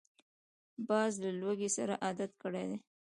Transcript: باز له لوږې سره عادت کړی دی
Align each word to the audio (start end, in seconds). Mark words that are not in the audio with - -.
باز 0.87 1.13
له 1.23 1.31
لوږې 1.41 1.69
سره 1.77 1.93
عادت 2.05 2.31
کړی 2.41 2.65
دی 2.69 2.77